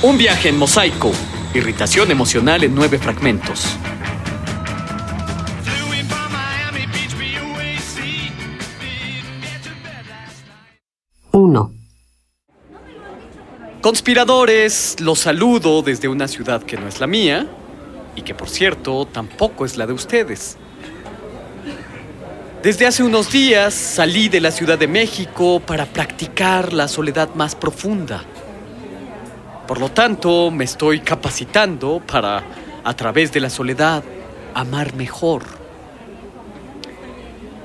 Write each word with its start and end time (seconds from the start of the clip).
Un 0.00 0.16
viaje 0.16 0.48
en 0.48 0.56
mosaico. 0.56 1.10
Irritación 1.54 2.12
emocional 2.12 2.62
en 2.62 2.72
nueve 2.72 2.98
fragmentos. 2.98 3.76
Uno. 11.32 11.72
Conspiradores, 13.80 15.00
los 15.00 15.18
saludo 15.18 15.82
desde 15.82 16.06
una 16.06 16.28
ciudad 16.28 16.62
que 16.62 16.76
no 16.76 16.86
es 16.86 17.00
la 17.00 17.08
mía 17.08 17.48
y 18.14 18.22
que 18.22 18.36
por 18.36 18.48
cierto 18.48 19.04
tampoco 19.04 19.66
es 19.66 19.76
la 19.76 19.88
de 19.88 19.94
ustedes. 19.94 20.58
Desde 22.62 22.86
hace 22.86 23.02
unos 23.02 23.32
días 23.32 23.74
salí 23.74 24.28
de 24.28 24.40
la 24.40 24.52
Ciudad 24.52 24.78
de 24.78 24.86
México 24.86 25.58
para 25.58 25.86
practicar 25.86 26.72
la 26.72 26.86
soledad 26.86 27.34
más 27.34 27.56
profunda. 27.56 28.24
Por 29.68 29.80
lo 29.80 29.90
tanto, 29.90 30.50
me 30.50 30.64
estoy 30.64 31.00
capacitando 31.00 32.00
para, 32.10 32.42
a 32.82 32.94
través 32.94 33.32
de 33.32 33.40
la 33.40 33.50
soledad, 33.50 34.02
amar 34.54 34.94
mejor. 34.94 35.42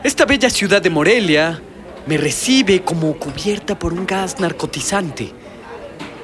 Esta 0.03 0.25
bella 0.25 0.49
ciudad 0.49 0.81
de 0.81 0.89
Morelia 0.89 1.61
me 2.05 2.17
recibe 2.17 2.81
como 2.81 3.13
cubierta 3.13 3.79
por 3.79 3.93
un 3.93 4.05
gas 4.05 4.41
narcotizante. 4.41 5.31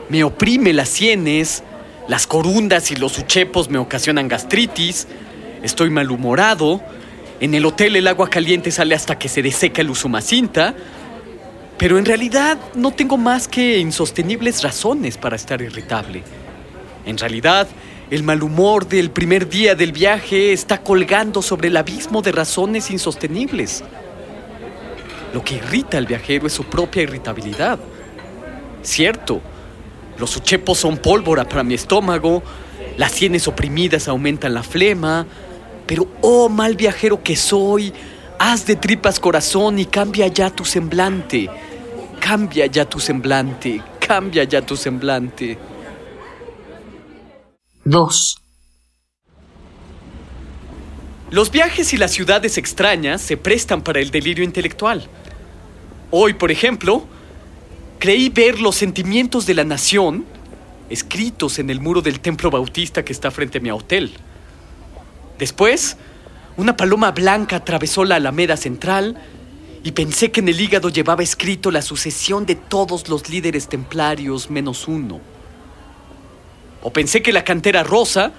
Me 0.09 0.25
oprime 0.25 0.73
las 0.73 0.89
sienes, 0.89 1.63
las 2.09 2.27
corundas 2.27 2.91
y 2.91 2.97
los 2.97 3.17
uchepos 3.17 3.69
me 3.69 3.77
ocasionan 3.77 4.27
gastritis, 4.27 5.07
estoy 5.63 5.89
malhumorado, 5.91 6.81
en 7.39 7.53
el 7.53 7.65
hotel 7.65 7.95
el 7.95 8.07
agua 8.07 8.29
caliente 8.29 8.71
sale 8.71 8.95
hasta 8.95 9.17
que 9.17 9.29
se 9.29 9.41
deseca 9.41 9.81
el 9.81 9.91
usumacinta, 9.91 10.75
pero 11.79 11.97
en 11.97 12.05
realidad 12.05 12.57
no 12.75 12.91
tengo 12.91 13.17
más 13.17 13.47
que 13.47 13.79
insostenibles 13.79 14.61
razones 14.61 15.17
para 15.17 15.37
estar 15.37 15.61
irritable. 15.61 16.23
En 17.05 17.17
realidad, 17.17 17.69
el 18.11 18.21
mal 18.21 18.43
humor 18.43 18.85
del 18.85 19.11
primer 19.11 19.47
día 19.47 19.75
del 19.75 19.93
viaje 19.93 20.51
está 20.51 20.83
colgando 20.83 21.41
sobre 21.41 21.69
el 21.69 21.77
abismo 21.77 22.21
de 22.21 22.33
razones 22.33 22.91
insostenibles. 22.91 23.81
Lo 25.33 25.41
que 25.41 25.55
irrita 25.55 25.97
al 25.97 26.05
viajero 26.05 26.47
es 26.47 26.53
su 26.53 26.65
propia 26.65 27.03
irritabilidad. 27.03 27.79
Cierto, 28.81 29.39
los 30.17 30.35
uchepos 30.35 30.79
son 30.79 30.97
pólvora 30.97 31.47
para 31.47 31.63
mi 31.63 31.75
estómago, 31.75 32.43
las 32.97 33.13
sienes 33.13 33.47
oprimidas 33.47 34.09
aumentan 34.09 34.53
la 34.53 34.63
flema, 34.63 35.25
pero 35.87 36.09
oh 36.19 36.49
mal 36.49 36.75
viajero 36.75 37.23
que 37.23 37.37
soy, 37.37 37.93
haz 38.37 38.65
de 38.65 38.75
tripas 38.75 39.17
corazón 39.17 39.79
y 39.79 39.85
cambia 39.85 40.27
ya 40.27 40.49
tu 40.49 40.65
semblante. 40.65 41.49
Cambia 42.29 42.67
ya 42.67 42.85
tu 42.85 42.99
semblante, 42.99 43.81
cambia 43.99 44.43
ya 44.43 44.61
tu 44.61 44.77
semblante. 44.77 45.57
2. 47.85 48.41
Los 51.31 51.49
viajes 51.49 51.91
y 51.91 51.97
las 51.97 52.11
ciudades 52.11 52.59
extrañas 52.59 53.23
se 53.23 53.35
prestan 53.35 53.81
para 53.81 53.99
el 53.99 54.11
delirio 54.11 54.43
intelectual. 54.43 55.07
Hoy, 56.11 56.35
por 56.35 56.51
ejemplo, 56.51 57.07
creí 57.97 58.29
ver 58.29 58.59
los 58.61 58.75
sentimientos 58.75 59.47
de 59.47 59.55
la 59.55 59.63
nación 59.63 60.23
escritos 60.91 61.57
en 61.57 61.71
el 61.71 61.79
muro 61.79 62.03
del 62.03 62.19
templo 62.19 62.51
bautista 62.51 63.03
que 63.03 63.11
está 63.11 63.31
frente 63.31 63.57
a 63.57 63.61
mi 63.61 63.71
hotel. 63.71 64.13
Después, 65.39 65.97
una 66.57 66.77
paloma 66.77 67.09
blanca 67.09 67.55
atravesó 67.55 68.05
la 68.05 68.17
alameda 68.17 68.55
central 68.55 69.19
y 69.83 69.91
pensé 69.91 70.31
que 70.31 70.41
en 70.41 70.49
el 70.49 70.59
hígado 70.59 70.89
llevaba 70.89 71.23
escrito 71.23 71.71
la 71.71 71.81
sucesión 71.81 72.45
de 72.45 72.55
todos 72.55 73.07
los 73.07 73.29
líderes 73.29 73.69
templarios 73.69 74.49
menos 74.49 74.87
uno. 74.87 75.21
O 76.81 76.91
pensé 76.91 77.21
que 77.21 77.33
la 77.33 77.43
cantera 77.43 77.83
rosa, 77.83 78.33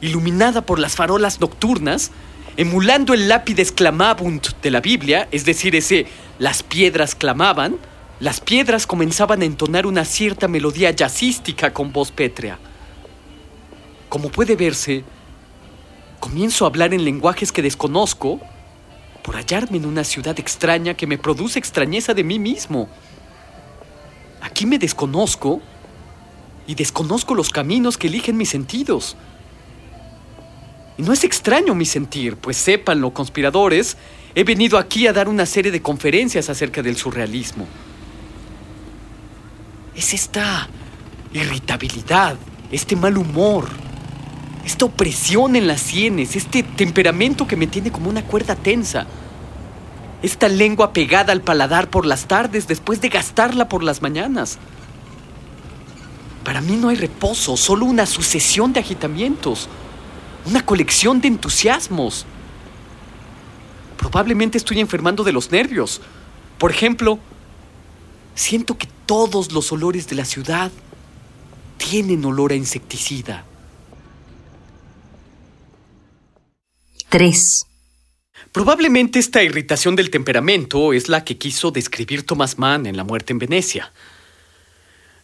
iluminada 0.00 0.62
por 0.62 0.78
las 0.78 0.94
farolas 0.94 1.40
nocturnas, 1.40 2.10
emulando 2.56 3.14
el 3.14 3.28
lápides 3.28 3.72
clamabunt 3.72 4.48
de 4.62 4.70
la 4.70 4.80
Biblia, 4.80 5.28
es 5.30 5.44
decir, 5.44 5.74
ese 5.76 6.06
las 6.38 6.62
piedras 6.62 7.14
clamaban, 7.14 7.76
las 8.20 8.40
piedras 8.40 8.86
comenzaban 8.86 9.42
a 9.42 9.46
entonar 9.46 9.86
una 9.86 10.04
cierta 10.04 10.48
melodía 10.48 10.90
jazzística 10.90 11.72
con 11.72 11.92
voz 11.92 12.12
pétrea. 12.12 12.58
Como 14.08 14.28
puede 14.28 14.56
verse, 14.56 15.04
comienzo 16.20 16.64
a 16.64 16.68
hablar 16.68 16.92
en 16.92 17.04
lenguajes 17.04 17.50
que 17.50 17.62
desconozco 17.62 18.40
por 19.22 19.36
hallarme 19.36 19.78
en 19.78 19.86
una 19.86 20.04
ciudad 20.04 20.38
extraña 20.38 20.94
que 20.94 21.06
me 21.06 21.18
produce 21.18 21.58
extrañeza 21.58 22.14
de 22.14 22.24
mí 22.24 22.38
mismo. 22.38 22.88
Aquí 24.40 24.66
me 24.66 24.78
desconozco 24.78 25.60
y 26.66 26.74
desconozco 26.74 27.34
los 27.34 27.50
caminos 27.50 27.96
que 27.96 28.08
eligen 28.08 28.36
mis 28.36 28.50
sentidos. 28.50 29.16
Y 30.98 31.02
no 31.02 31.12
es 31.12 31.24
extraño 31.24 31.74
mi 31.74 31.84
sentir, 31.84 32.36
pues 32.36 32.56
sépanlo, 32.56 33.12
conspiradores, 33.12 33.96
he 34.34 34.44
venido 34.44 34.78
aquí 34.78 35.06
a 35.06 35.12
dar 35.12 35.28
una 35.28 35.46
serie 35.46 35.70
de 35.72 35.82
conferencias 35.82 36.48
acerca 36.50 36.82
del 36.82 36.96
surrealismo. 36.96 37.66
Es 39.94 40.12
esta 40.14 40.68
irritabilidad, 41.32 42.36
este 42.70 42.96
mal 42.96 43.16
humor, 43.16 43.68
esta 44.64 44.84
opresión 44.84 45.56
en 45.56 45.66
las 45.66 45.80
sienes, 45.80 46.36
este 46.36 46.62
temperamento 46.62 47.46
que 47.46 47.56
me 47.56 47.66
tiene 47.66 47.90
como 47.90 48.08
una 48.08 48.24
cuerda 48.24 48.54
tensa, 48.54 49.06
esta 50.22 50.48
lengua 50.48 50.92
pegada 50.92 51.32
al 51.32 51.40
paladar 51.40 51.90
por 51.90 52.06
las 52.06 52.26
tardes 52.26 52.68
después 52.68 53.00
de 53.00 53.08
gastarla 53.08 53.68
por 53.68 53.82
las 53.82 54.02
mañanas. 54.02 54.58
Para 56.44 56.60
mí 56.60 56.76
no 56.76 56.88
hay 56.88 56.96
reposo, 56.96 57.56
solo 57.56 57.86
una 57.86 58.06
sucesión 58.06 58.72
de 58.72 58.80
agitamientos, 58.80 59.68
una 60.46 60.64
colección 60.64 61.20
de 61.20 61.28
entusiasmos. 61.28 62.24
Probablemente 63.96 64.58
estoy 64.58 64.80
enfermando 64.80 65.24
de 65.24 65.32
los 65.32 65.50
nervios. 65.50 66.00
Por 66.58 66.70
ejemplo, 66.70 67.18
siento 68.34 68.76
que 68.76 68.88
todos 69.06 69.52
los 69.52 69.70
olores 69.72 70.08
de 70.08 70.16
la 70.16 70.24
ciudad 70.24 70.70
tienen 71.78 72.24
olor 72.24 72.52
a 72.52 72.56
insecticida. 72.56 73.44
3. 77.12 77.66
Probablemente 78.52 79.18
esta 79.18 79.42
irritación 79.42 79.96
del 79.96 80.08
temperamento 80.08 80.94
es 80.94 81.10
la 81.10 81.26
que 81.26 81.36
quiso 81.36 81.70
describir 81.70 82.24
Thomas 82.24 82.58
Mann 82.58 82.86
en 82.86 82.96
La 82.96 83.04
muerte 83.04 83.34
en 83.34 83.38
Venecia. 83.38 83.92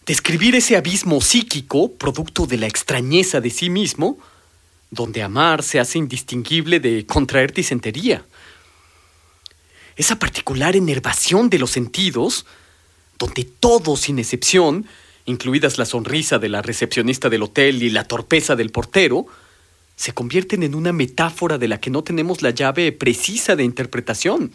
Describir 0.04 0.54
ese 0.54 0.76
abismo 0.76 1.22
psíquico, 1.22 1.90
producto 1.94 2.46
de 2.46 2.58
la 2.58 2.66
extrañeza 2.66 3.40
de 3.40 3.48
sí 3.48 3.70
mismo, 3.70 4.18
donde 4.90 5.22
amar 5.22 5.62
se 5.62 5.80
hace 5.80 5.96
indistinguible 5.96 6.78
de 6.78 7.06
contraer 7.06 7.54
disentería. 7.54 8.22
Esa 9.96 10.18
particular 10.18 10.76
enervación 10.76 11.48
de 11.48 11.58
los 11.58 11.70
sentidos, 11.70 12.44
donde 13.18 13.44
todos, 13.44 14.00
sin 14.00 14.18
excepción, 14.18 14.86
incluidas 15.24 15.78
la 15.78 15.86
sonrisa 15.86 16.38
de 16.38 16.50
la 16.50 16.60
recepcionista 16.60 17.30
del 17.30 17.44
hotel 17.44 17.82
y 17.82 17.88
la 17.88 18.04
torpeza 18.04 18.56
del 18.56 18.72
portero, 18.72 19.26
se 19.98 20.14
convierten 20.14 20.62
en 20.62 20.76
una 20.76 20.92
metáfora 20.92 21.58
de 21.58 21.66
la 21.66 21.80
que 21.80 21.90
no 21.90 22.04
tenemos 22.04 22.40
la 22.40 22.50
llave 22.50 22.92
precisa 22.92 23.56
de 23.56 23.64
interpretación. 23.64 24.52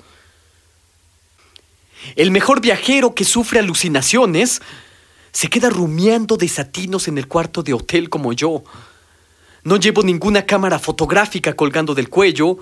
El 2.15 2.31
mejor 2.31 2.61
viajero 2.61 3.13
que 3.13 3.25
sufre 3.25 3.59
alucinaciones 3.59 4.61
se 5.33 5.49
queda 5.49 5.69
rumiando 5.69 6.37
desatinos 6.37 7.09
en 7.09 7.17
el 7.17 7.27
cuarto 7.27 7.61
de 7.61 7.73
hotel 7.73 8.09
como 8.09 8.31
yo. 8.31 8.63
No 9.65 9.75
llevo 9.75 10.01
ninguna 10.01 10.45
cámara 10.45 10.79
fotográfica 10.79 11.57
colgando 11.57 11.93
del 11.93 12.07
cuello, 12.07 12.59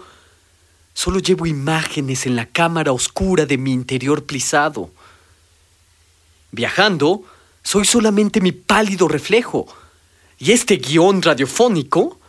solo 0.95 1.19
llevo 1.19 1.45
imágenes 1.45 2.25
en 2.25 2.35
la 2.35 2.47
cámara 2.47 2.93
oscura 2.93 3.45
de 3.45 3.59
mi 3.59 3.73
interior 3.73 4.25
plisado. 4.25 4.89
Viajando, 6.49 7.25
soy 7.61 7.85
solamente 7.85 8.41
mi 8.41 8.53
pálido 8.53 9.07
reflejo, 9.07 9.67
y 10.39 10.51
este 10.51 10.77
guion 10.77 11.21
radiofónico 11.21 12.20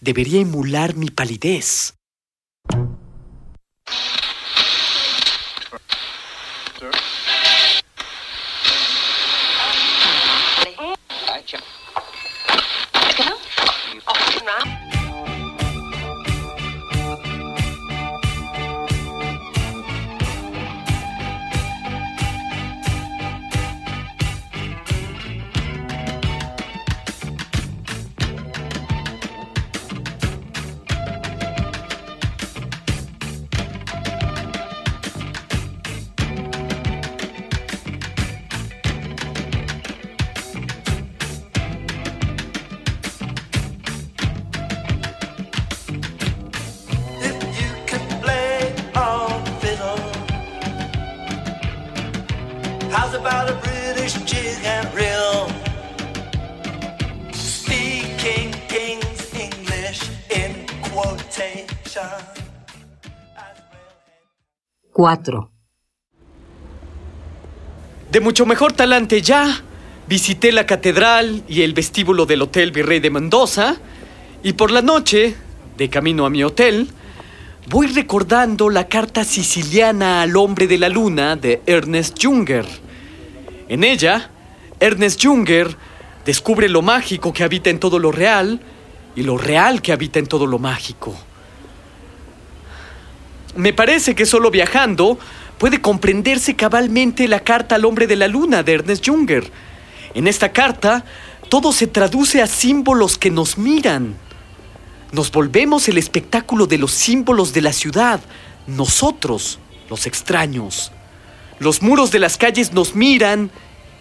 debería 0.00 0.40
emular 0.40 0.96
mi 0.96 1.10
palidez. 1.10 1.94
4. 65.00 65.50
De 68.12 68.20
mucho 68.20 68.44
mejor 68.44 68.74
talante 68.74 69.22
ya, 69.22 69.62
visité 70.06 70.52
la 70.52 70.66
catedral 70.66 71.42
y 71.48 71.62
el 71.62 71.72
vestíbulo 71.72 72.26
del 72.26 72.42
Hotel 72.42 72.70
Virrey 72.70 73.00
de 73.00 73.08
Mendoza 73.08 73.78
y 74.42 74.52
por 74.52 74.70
la 74.70 74.82
noche, 74.82 75.34
de 75.78 75.88
camino 75.88 76.26
a 76.26 76.30
mi 76.30 76.44
hotel, 76.44 76.88
voy 77.66 77.86
recordando 77.86 78.68
la 78.68 78.88
carta 78.88 79.24
siciliana 79.24 80.20
al 80.20 80.36
hombre 80.36 80.66
de 80.66 80.76
la 80.76 80.90
luna 80.90 81.34
de 81.34 81.62
Ernest 81.64 82.22
Junger. 82.22 82.66
En 83.70 83.84
ella, 83.84 84.30
Ernest 84.80 85.24
Junger 85.24 85.74
descubre 86.26 86.68
lo 86.68 86.82
mágico 86.82 87.32
que 87.32 87.42
habita 87.42 87.70
en 87.70 87.80
todo 87.80 87.98
lo 87.98 88.12
real 88.12 88.60
y 89.16 89.22
lo 89.22 89.38
real 89.38 89.80
que 89.80 89.92
habita 89.92 90.18
en 90.18 90.26
todo 90.26 90.44
lo 90.44 90.58
mágico. 90.58 91.16
Me 93.56 93.72
parece 93.72 94.14
que 94.14 94.26
solo 94.26 94.50
viajando 94.50 95.18
puede 95.58 95.80
comprenderse 95.80 96.56
cabalmente 96.56 97.28
la 97.28 97.40
carta 97.40 97.74
al 97.74 97.84
hombre 97.84 98.06
de 98.06 98.16
la 98.16 98.28
luna 98.28 98.62
de 98.62 98.74
Ernest 98.74 99.06
Junger. 99.06 99.50
En 100.14 100.26
esta 100.26 100.52
carta, 100.52 101.04
todo 101.48 101.72
se 101.72 101.86
traduce 101.86 102.40
a 102.40 102.46
símbolos 102.46 103.18
que 103.18 103.30
nos 103.30 103.58
miran. 103.58 104.14
Nos 105.12 105.32
volvemos 105.32 105.88
el 105.88 105.98
espectáculo 105.98 106.66
de 106.66 106.78
los 106.78 106.92
símbolos 106.92 107.52
de 107.52 107.62
la 107.62 107.72
ciudad, 107.72 108.20
nosotros, 108.66 109.58
los 109.88 110.06
extraños. 110.06 110.92
Los 111.58 111.82
muros 111.82 112.10
de 112.12 112.20
las 112.20 112.36
calles 112.36 112.72
nos 112.72 112.94
miran 112.94 113.50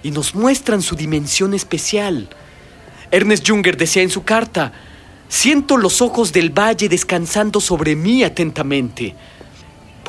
y 0.04 0.12
nos 0.12 0.36
muestran 0.36 0.82
su 0.82 0.96
dimensión 0.96 1.54
especial. 1.54 2.30
Ernest 3.12 3.50
Junger 3.50 3.76
decía 3.76 4.04
en 4.04 4.12
su 4.12 4.24
carta, 4.24 4.72
siento 5.28 5.76
los 5.76 6.02
ojos 6.02 6.32
del 6.32 6.52
valle 6.52 6.88
descansando 6.88 7.60
sobre 7.60 7.96
mí 7.96 8.24
atentamente. 8.24 9.16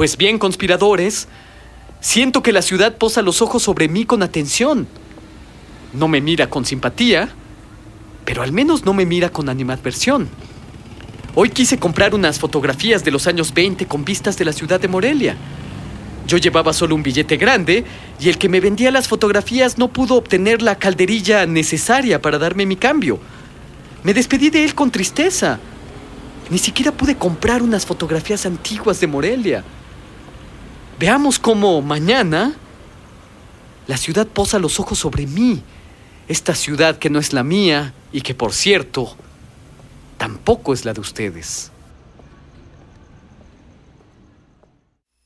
Pues 0.01 0.17
bien, 0.17 0.39
conspiradores, 0.39 1.29
siento 2.01 2.43
que 2.43 2.55
la 2.55 2.63
ciudad 2.63 2.97
posa 2.97 3.21
los 3.21 3.43
ojos 3.43 3.63
sobre 3.63 3.87
mí 3.87 4.07
con 4.07 4.23
atención. 4.23 4.89
No 5.93 6.09
me 6.09 6.23
mira 6.23 6.49
con 6.49 6.65
simpatía, 6.65 7.29
pero 8.25 8.43
al 8.43 8.51
menos 8.51 8.87
no 8.87 8.95
me 8.95 9.05
mira 9.05 9.29
con 9.29 9.51
animadversión. 9.51 10.31
Hoy 11.35 11.51
quise 11.51 11.79
comprar 11.79 12.15
unas 12.15 12.39
fotografías 12.39 13.05
de 13.05 13.11
los 13.11 13.27
años 13.27 13.53
20 13.53 13.85
con 13.85 14.07
vistas 14.07 14.39
de 14.39 14.47
la 14.47 14.55
ciudad 14.55 14.81
de 14.81 14.89
Morelia. 14.89 15.37
Yo 16.27 16.39
llevaba 16.39 16.73
solo 16.73 16.95
un 16.95 17.03
billete 17.03 17.37
grande 17.37 17.85
y 18.19 18.31
el 18.31 18.39
que 18.39 18.49
me 18.49 18.61
vendía 18.61 18.91
las 18.91 19.07
fotografías 19.07 19.77
no 19.77 19.89
pudo 19.89 20.15
obtener 20.15 20.63
la 20.63 20.77
calderilla 20.77 21.45
necesaria 21.45 22.23
para 22.23 22.39
darme 22.39 22.65
mi 22.65 22.77
cambio. 22.77 23.21
Me 24.03 24.15
despedí 24.15 24.49
de 24.49 24.65
él 24.65 24.75
con 24.75 24.91
tristeza. 24.91 25.61
Ni 26.49 26.57
siquiera 26.57 26.91
pude 26.91 27.17
comprar 27.17 27.61
unas 27.61 27.85
fotografías 27.85 28.47
antiguas 28.47 28.99
de 28.99 29.07
Morelia. 29.07 29.63
Veamos 31.01 31.39
cómo 31.39 31.81
mañana 31.81 32.55
la 33.87 33.97
ciudad 33.97 34.27
posa 34.27 34.59
los 34.59 34.79
ojos 34.79 34.99
sobre 34.99 35.27
mí. 35.27 35.63
Esta 36.29 36.55
ciudad 36.55 36.99
que 36.99 37.09
no 37.09 37.19
es 37.19 37.33
la 37.33 37.43
mía 37.43 37.95
y 38.13 38.21
que, 38.21 38.35
por 38.35 38.53
cierto, 38.53 39.17
tampoco 40.19 40.75
es 40.75 40.85
la 40.85 40.93
de 40.93 41.01
ustedes. 41.01 41.73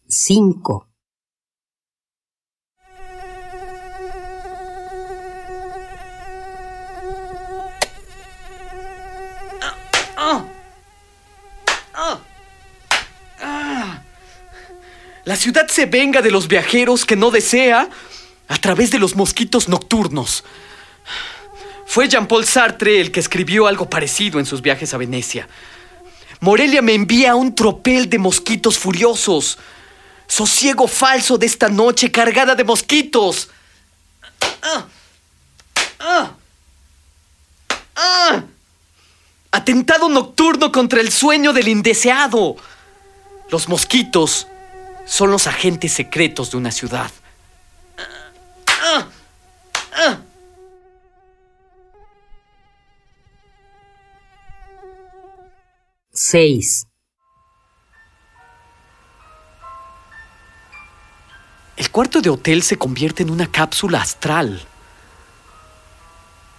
5. 0.06 0.93
La 15.24 15.36
ciudad 15.36 15.68
se 15.68 15.86
venga 15.86 16.20
de 16.20 16.30
los 16.30 16.48
viajeros 16.48 17.06
que 17.06 17.16
no 17.16 17.30
desea 17.30 17.88
a 18.46 18.56
través 18.58 18.90
de 18.90 18.98
los 18.98 19.16
mosquitos 19.16 19.68
nocturnos. 19.68 20.44
Fue 21.86 22.08
Jean-Paul 22.08 22.44
Sartre 22.44 23.00
el 23.00 23.10
que 23.10 23.20
escribió 23.20 23.66
algo 23.66 23.88
parecido 23.88 24.38
en 24.38 24.44
sus 24.44 24.60
viajes 24.60 24.92
a 24.92 24.98
Venecia. 24.98 25.48
Morelia 26.40 26.82
me 26.82 26.92
envía 26.92 27.34
un 27.36 27.54
tropel 27.54 28.10
de 28.10 28.18
mosquitos 28.18 28.78
furiosos. 28.78 29.58
Sosiego 30.26 30.86
falso 30.88 31.38
de 31.38 31.46
esta 31.46 31.68
noche 31.68 32.10
cargada 32.10 32.54
de 32.54 32.64
mosquitos. 32.64 33.48
Ah. 34.62 34.86
Ah. 36.00 36.32
Ah. 37.96 38.42
Atentado 39.52 40.08
nocturno 40.10 40.70
contra 40.70 41.00
el 41.00 41.10
sueño 41.10 41.54
del 41.54 41.68
indeseado. 41.68 42.56
Los 43.50 43.68
mosquitos 43.68 44.48
son 45.04 45.30
los 45.30 45.46
agentes 45.46 45.92
secretos 45.92 46.50
de 46.50 46.56
una 46.56 46.70
ciudad. 46.70 47.10
6. 56.12 56.86
El 61.76 61.90
cuarto 61.90 62.20
de 62.20 62.30
hotel 62.30 62.62
se 62.62 62.78
convierte 62.78 63.24
en 63.24 63.30
una 63.30 63.48
cápsula 63.48 64.00
astral. 64.00 64.62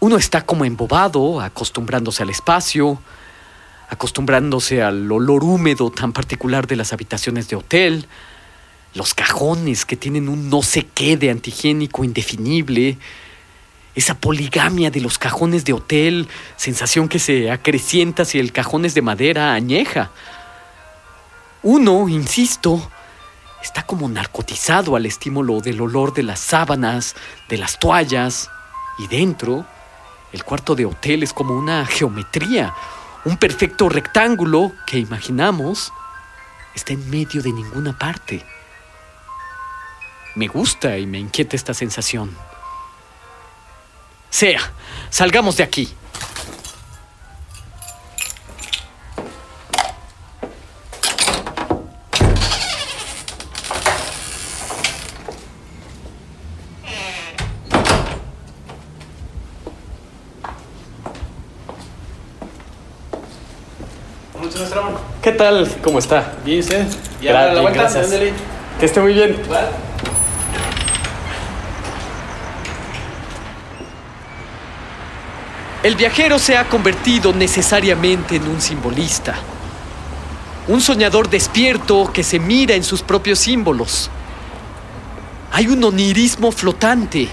Uno 0.01 0.17
está 0.17 0.45
como 0.45 0.65
embobado, 0.65 1.39
acostumbrándose 1.39 2.21
al 2.21 2.29
espacio, 2.29 2.99
acostumbrándose 3.89 4.83
al 4.83 5.09
olor 5.09 5.43
húmedo 5.43 5.89
tan 5.89 6.11
particular 6.11 6.67
de 6.67 6.75
las 6.75 6.91
habitaciones 6.91 7.47
de 7.47 7.55
hotel, 7.55 8.07
los 8.95 9.13
cajones 9.13 9.85
que 9.85 9.97
tienen 9.97 10.29
un 10.29 10.49
no 10.49 10.63
sé 10.63 10.87
qué 10.93 11.17
de 11.17 11.29
antihigiénico 11.29 12.03
indefinible, 12.03 12.97
esa 13.93 14.15
poligamia 14.15 14.89
de 14.89 15.01
los 15.01 15.17
cajones 15.17 15.63
de 15.65 15.73
hotel, 15.73 16.27
sensación 16.55 17.07
que 17.07 17.19
se 17.19 17.51
acrecienta 17.51 18.25
si 18.25 18.39
el 18.39 18.51
cajón 18.51 18.85
es 18.85 18.93
de 18.93 19.01
madera 19.01 19.53
añeja. 19.53 20.11
Uno, 21.61 22.07
insisto, 22.09 22.89
está 23.61 23.83
como 23.83 24.07
narcotizado 24.07 24.95
al 24.95 25.05
estímulo 25.05 25.59
del 25.59 25.81
olor 25.81 26.13
de 26.13 26.23
las 26.23 26.39
sábanas, 26.39 27.15
de 27.49 27.57
las 27.57 27.79
toallas, 27.79 28.49
y 28.97 29.07
dentro, 29.07 29.65
el 30.31 30.43
cuarto 30.43 30.75
de 30.75 30.85
hotel 30.85 31.23
es 31.23 31.33
como 31.33 31.57
una 31.57 31.85
geometría, 31.85 32.73
un 33.25 33.37
perfecto 33.37 33.89
rectángulo 33.89 34.71
que 34.85 34.99
imaginamos 34.99 35.91
está 36.75 36.93
en 36.93 37.09
medio 37.09 37.41
de 37.41 37.51
ninguna 37.51 37.97
parte. 37.97 38.45
Me 40.35 40.47
gusta 40.47 40.97
y 40.97 41.07
me 41.07 41.17
inquieta 41.17 41.55
esta 41.55 41.73
sensación. 41.73 42.35
Sea, 44.29 44.59
salgamos 45.09 45.55
de 45.55 45.63
aquí. 45.63 45.89
¿Qué 65.21 65.31
tal? 65.31 65.67
¿Cómo 65.81 65.99
está? 65.99 66.33
Bien, 66.43 66.59
usted. 66.59 66.85
Ya, 67.21 67.47
la 67.47 67.61
vuelta, 67.61 67.81
gracias. 67.81 68.13
Que 68.79 68.85
esté 68.85 68.99
muy 68.99 69.13
bien. 69.13 69.39
Igual. 69.43 69.84
El 75.85 75.95
viajero 75.95 76.39
se 76.39 76.57
ha 76.57 76.67
convertido 76.67 77.31
necesariamente 77.31 78.37
en 78.37 78.47
un 78.47 78.59
simbolista. 78.59 79.35
Un 80.67 80.81
soñador 80.81 81.29
despierto 81.29 82.11
que 82.11 82.23
se 82.23 82.39
mira 82.39 82.73
en 82.73 82.83
sus 82.83 83.03
propios 83.03 83.37
símbolos. 83.37 84.09
Hay 85.51 85.67
un 85.67 85.83
onirismo 85.83 86.51
flotante. 86.51 87.27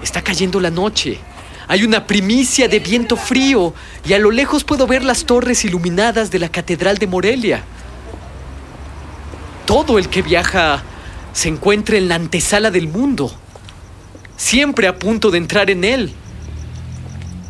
Está 0.00 0.22
cayendo 0.22 0.60
la 0.60 0.70
noche. 0.70 1.18
Hay 1.66 1.82
una 1.82 2.06
primicia 2.06 2.68
de 2.68 2.78
viento 2.78 3.16
frío 3.16 3.74
y 4.04 4.12
a 4.12 4.20
lo 4.20 4.30
lejos 4.30 4.62
puedo 4.62 4.86
ver 4.86 5.02
las 5.02 5.24
torres 5.24 5.64
iluminadas 5.64 6.30
de 6.30 6.38
la 6.38 6.50
Catedral 6.50 6.98
de 6.98 7.08
Morelia. 7.08 7.64
Todo 9.66 9.98
el 9.98 10.08
que 10.08 10.22
viaja 10.22 10.84
se 11.32 11.48
encuentra 11.48 11.96
en 11.96 12.08
la 12.08 12.14
antesala 12.14 12.70
del 12.70 12.86
mundo, 12.86 13.32
siempre 14.36 14.86
a 14.86 14.96
punto 14.96 15.32
de 15.32 15.38
entrar 15.38 15.68
en 15.68 15.82
él. 15.82 16.14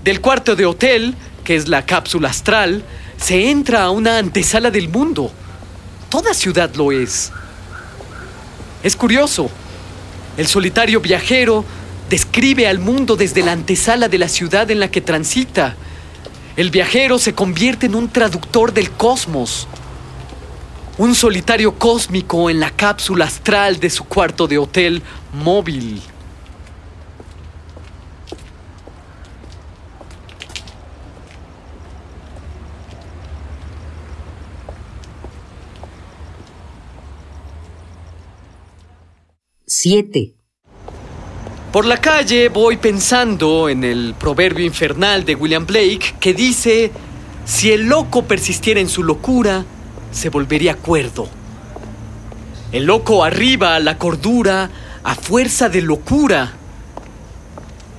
Del 0.05 0.21
cuarto 0.21 0.57
de 0.57 0.65
hotel, 0.65 1.15
que 1.45 1.57
es 1.57 1.69
la 1.69 1.85
cápsula 1.85 2.31
astral, 2.31 2.83
se 3.19 3.51
entra 3.51 3.83
a 3.83 3.91
una 3.91 4.19
antesala 4.19 4.71
del 4.71 4.89
mundo. 4.89 5.31
Toda 6.09 6.33
ciudad 6.33 6.75
lo 6.75 6.91
es. 6.91 7.31
Es 8.83 8.97
curioso. 8.97 9.51
El 10.39 10.47
solitario 10.47 11.01
viajero 11.01 11.67
describe 12.09 12.67
al 12.67 12.79
mundo 12.79 13.15
desde 13.15 13.43
la 13.43 13.53
antesala 13.53 14.09
de 14.09 14.19
la 14.19 14.29
ciudad 14.29 14.71
en 14.71 14.81
la 14.81 14.91
que 14.91 15.03
transita. 15.03 15.77
El 16.57 16.71
viajero 16.71 17.19
se 17.19 17.35
convierte 17.35 17.87
en 17.87 17.95
un 17.95 18.09
traductor 18.09 18.73
del 18.73 18.91
cosmos. 18.91 19.69
Un 20.97 21.15
solitario 21.15 21.75
cósmico 21.79 22.49
en 22.49 22.59
la 22.59 22.71
cápsula 22.71 23.27
astral 23.27 23.79
de 23.79 23.91
su 23.91 24.05
cuarto 24.05 24.49
de 24.49 24.57
hotel 24.57 25.03
móvil. 25.33 26.03
Siete. 39.73 40.35
Por 41.71 41.85
la 41.85 41.99
calle 41.99 42.49
voy 42.49 42.77
pensando 42.77 43.69
en 43.69 43.85
el 43.85 44.17
proverbio 44.19 44.67
infernal 44.67 45.25
de 45.25 45.37
William 45.37 45.65
Blake 45.65 46.17
que 46.19 46.35
dice, 46.35 46.91
si 47.45 47.71
el 47.71 47.83
loco 47.83 48.25
persistiera 48.25 48.81
en 48.81 48.89
su 48.89 49.05
locura, 49.05 49.65
se 50.11 50.29
volvería 50.29 50.75
cuerdo. 50.75 51.29
El 52.73 52.87
loco 52.87 53.23
arriba 53.23 53.79
la 53.79 53.97
cordura 53.97 54.69
a 55.05 55.15
fuerza 55.15 55.69
de 55.69 55.83
locura. 55.83 56.53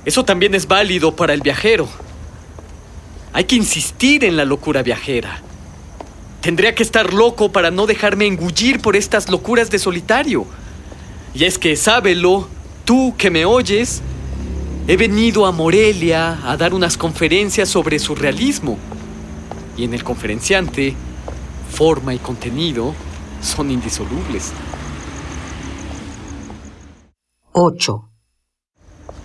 Eso 0.04 0.26
también 0.26 0.54
es 0.54 0.68
válido 0.68 1.16
para 1.16 1.32
el 1.32 1.40
viajero. 1.40 1.88
Hay 3.32 3.44
que 3.44 3.56
insistir 3.56 4.24
en 4.24 4.36
la 4.36 4.44
locura 4.44 4.82
viajera. 4.82 5.40
Tendría 6.42 6.74
que 6.74 6.82
estar 6.82 7.14
loco 7.14 7.50
para 7.50 7.70
no 7.70 7.86
dejarme 7.86 8.26
engullir 8.26 8.78
por 8.82 8.94
estas 8.94 9.30
locuras 9.30 9.70
de 9.70 9.78
solitario. 9.78 10.46
Y 11.34 11.44
es 11.44 11.58
que 11.58 11.76
sábelo, 11.76 12.48
tú 12.84 13.14
que 13.16 13.30
me 13.30 13.44
oyes, 13.44 14.02
he 14.86 14.96
venido 14.96 15.46
a 15.46 15.52
Morelia 15.52 16.38
a 16.44 16.56
dar 16.56 16.74
unas 16.74 16.96
conferencias 16.96 17.68
sobre 17.68 17.98
surrealismo. 17.98 18.78
Y 19.76 19.84
en 19.84 19.94
el 19.94 20.04
conferenciante, 20.04 20.94
forma 21.70 22.14
y 22.14 22.18
contenido 22.18 22.94
son 23.40 23.70
indisolubles. 23.70 24.52
8. 27.52 28.08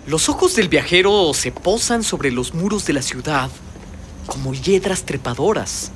Los 0.06 0.28
ojos 0.30 0.56
del 0.56 0.68
viajero 0.68 1.32
se 1.34 1.52
posan 1.52 2.02
sobre 2.02 2.30
los 2.30 2.54
muros 2.54 2.86
de 2.86 2.94
la 2.94 3.02
ciudad 3.02 3.50
como 4.26 4.54
hiedras 4.54 5.04
trepadoras. 5.04 5.90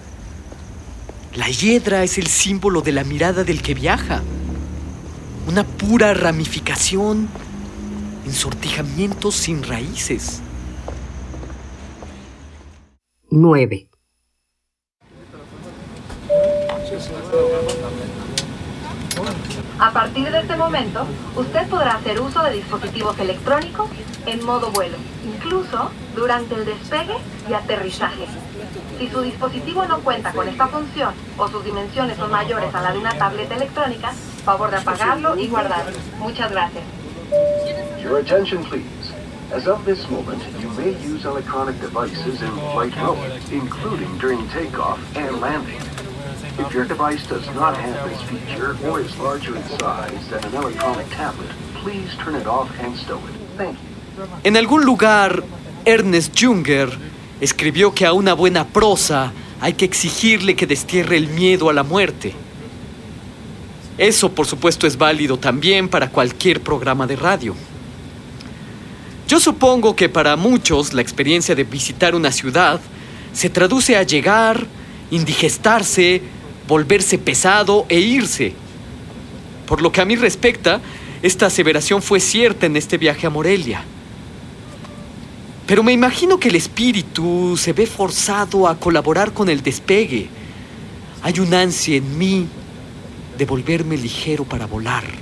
La 1.34 1.48
hiedra 1.48 2.04
es 2.04 2.18
el 2.18 2.26
símbolo 2.26 2.82
de 2.82 2.92
la 2.92 3.04
mirada 3.04 3.44
del 3.44 3.62
que 3.62 3.72
viaja. 3.72 4.22
Una 5.46 5.64
pura 5.64 6.14
ramificación, 6.14 7.28
ensortijamientos 8.24 9.34
sin 9.34 9.62
raíces. 9.64 10.40
9. 13.28 13.88
A 19.78 19.90
partir 19.92 20.30
de 20.30 20.40
este 20.40 20.56
momento, 20.56 21.04
usted 21.34 21.66
podrá 21.68 21.96
hacer 21.96 22.20
uso 22.20 22.40
de 22.44 22.52
dispositivos 22.52 23.18
electrónicos 23.18 23.90
en 24.26 24.44
modo 24.44 24.70
vuelo, 24.70 24.96
incluso 25.24 25.90
durante 26.14 26.54
el 26.54 26.64
despegue 26.64 27.16
y 27.50 27.52
aterrizaje. 27.52 28.26
Si 28.98 29.08
su 29.08 29.22
dispositivo 29.22 29.84
no 29.86 30.00
cuenta 30.00 30.32
con 30.32 30.48
esta 30.48 30.68
función 30.68 31.12
o 31.36 31.48
sus 31.48 31.64
dimensiones 31.64 32.16
son 32.16 32.30
mayores 32.30 32.72
a 32.72 32.80
la 32.80 32.92
de 32.92 32.98
una 32.98 33.18
tableta 33.18 33.56
electrónica, 33.56 34.12
favor 34.44 34.70
de 34.70 34.76
apagarlo 34.76 35.38
y 35.38 35.48
guardarlo. 35.48 35.98
Muchas 36.18 36.50
gracias. 36.50 36.84
Your 38.02 38.18
attention, 38.18 38.64
please. 38.64 39.12
As 39.52 39.66
of 39.66 39.84
this 39.84 40.08
moment, 40.08 40.42
you 40.60 40.68
may 40.70 40.92
use 41.04 41.24
electronic 41.24 41.78
devices 41.80 42.40
in 42.40 42.50
flight 42.72 42.96
mode, 42.96 43.18
including 43.52 44.16
during 44.18 44.48
takeoff 44.48 44.98
and 45.14 45.40
landing. 45.40 45.80
If 46.58 46.72
your 46.74 46.84
device 46.84 47.26
does 47.26 47.46
not 47.54 47.76
have 47.76 48.08
this 48.08 48.20
feature 48.22 48.76
or 48.86 49.00
is 49.00 49.16
larger 49.18 49.56
in 49.56 49.62
size 49.78 50.28
than 50.30 50.44
an 50.44 50.54
electronic 50.54 51.08
tablet, 51.10 51.50
please 51.74 52.14
turn 52.16 52.34
it 52.34 52.46
off 52.46 52.70
and 52.80 52.96
stow 52.96 53.18
it. 53.18 53.34
Thank 53.56 53.78
you. 53.78 53.92
En 54.44 54.56
algún 54.56 54.84
lugar, 54.84 55.42
Ernest 55.84 56.38
Junger 56.38 56.90
escribió 57.40 57.94
que 57.94 58.06
a 58.06 58.12
una 58.12 58.34
buena 58.34 58.66
prosa 58.66 59.32
hay 59.60 59.74
que 59.74 59.84
exigirle 59.84 60.54
que 60.54 60.66
destierre 60.66 61.16
el 61.16 61.28
miedo 61.28 61.70
a 61.70 61.72
la 61.72 61.82
muerte. 61.82 62.34
Eso, 64.02 64.32
por 64.32 64.48
supuesto, 64.48 64.88
es 64.88 64.98
válido 64.98 65.38
también 65.38 65.88
para 65.88 66.10
cualquier 66.10 66.60
programa 66.60 67.06
de 67.06 67.14
radio. 67.14 67.54
Yo 69.28 69.38
supongo 69.38 69.94
que 69.94 70.08
para 70.08 70.34
muchos 70.34 70.92
la 70.92 71.02
experiencia 71.02 71.54
de 71.54 71.62
visitar 71.62 72.16
una 72.16 72.32
ciudad 72.32 72.80
se 73.32 73.48
traduce 73.48 73.96
a 73.96 74.02
llegar, 74.02 74.66
indigestarse, 75.12 76.20
volverse 76.66 77.16
pesado 77.16 77.86
e 77.88 78.00
irse. 78.00 78.54
Por 79.68 79.80
lo 79.80 79.92
que 79.92 80.00
a 80.00 80.04
mí 80.04 80.16
respecta, 80.16 80.80
esta 81.22 81.46
aseveración 81.46 82.02
fue 82.02 82.18
cierta 82.18 82.66
en 82.66 82.76
este 82.76 82.98
viaje 82.98 83.28
a 83.28 83.30
Morelia. 83.30 83.84
Pero 85.64 85.84
me 85.84 85.92
imagino 85.92 86.40
que 86.40 86.48
el 86.48 86.56
espíritu 86.56 87.56
se 87.56 87.72
ve 87.72 87.86
forzado 87.86 88.66
a 88.66 88.76
colaborar 88.80 89.32
con 89.32 89.48
el 89.48 89.62
despegue. 89.62 90.28
Hay 91.22 91.38
un 91.38 91.54
ansia 91.54 91.98
en 91.98 92.18
mí 92.18 92.48
de 93.42 93.46
volverme 93.46 93.96
ligero 93.96 94.44
para 94.44 94.66
volar. 94.66 95.21